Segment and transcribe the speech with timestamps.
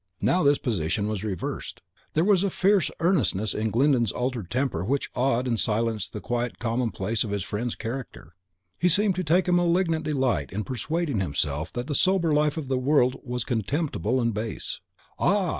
[0.23, 1.79] Now this position was reversed.
[2.15, 6.57] There was a fierce earnestness in Glyndon's altered temper which awed and silenced the quiet
[6.57, 8.33] commonplace of his friend's character.
[8.79, 12.67] He seemed to take a malignant delight in persuading himself that the sober life of
[12.67, 14.81] the world was contemptible and base.
[15.19, 15.49] "Ah!"